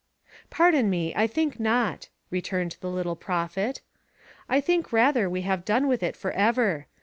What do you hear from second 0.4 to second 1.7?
'""Pardon me; I think